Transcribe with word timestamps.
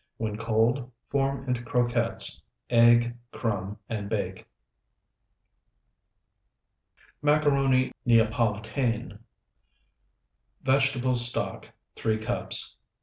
When 0.17 0.35
cold, 0.35 0.91
form 1.11 1.47
into 1.47 1.61
croquettes, 1.61 2.41
egg, 2.71 3.15
crumb, 3.31 3.77
and 3.87 4.09
bake. 4.09 4.47
MACARONI 7.21 7.91
NEAPOLITAINE 8.07 9.19
Vegetable 10.63 11.13
stock, 11.13 11.69
3 11.93 12.17
cups. 12.17 12.77